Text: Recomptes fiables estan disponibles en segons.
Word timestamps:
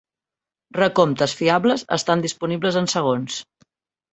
Recomptes 0.77 1.35
fiables 1.41 1.83
estan 1.99 2.25
disponibles 2.27 2.81
en 2.83 2.91
segons. 2.95 3.37